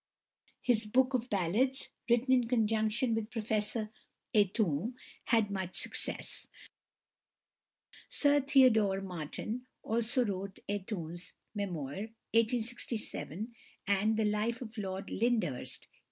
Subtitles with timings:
[0.63, 3.91] His "Book of Ballads," written in conjunction with Professor
[4.33, 6.47] Aytoun, had much success.
[8.09, 13.53] Sir Theodore Martin also wrote Aytoun's "Memoir" (1867),
[13.85, 15.97] and "The Life of Lord Lyndhurst" (1883).